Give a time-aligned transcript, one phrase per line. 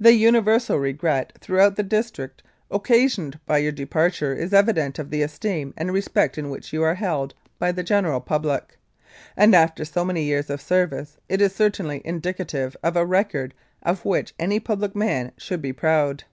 [0.00, 5.20] "The universal regret throughout the district occa sioned by your departure is evidence of the
[5.20, 8.78] esteem and respect in which you are held by the general public,
[9.36, 13.52] and after so many years of service it is certainly indicative of a record
[13.82, 16.24] of which any public man should be proud.